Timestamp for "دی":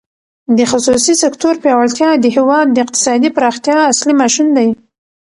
4.57-4.69